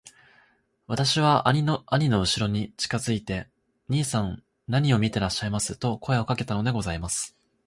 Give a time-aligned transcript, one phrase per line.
[0.87, 1.85] 私は兄の
[2.21, 3.51] うしろに近づいて
[3.87, 7.37] 『兄さん何を見ていらっしゃいます』と声をかけたのでございます。